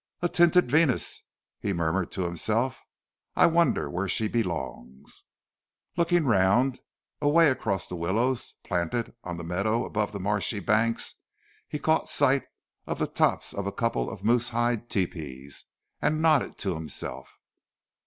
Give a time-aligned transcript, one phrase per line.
[0.23, 1.25] "A tinted Venus!"
[1.59, 2.83] he murmured to himself.
[3.35, 5.25] "I wonder where she belongs."
[5.95, 6.79] Looking round,
[7.21, 11.13] away across the willows, planted on the meadow above the marshy banks,
[11.67, 12.45] he caught sight
[12.87, 15.65] of the tops of a couple of moose hide tepees,
[16.01, 17.39] and nodded to himself.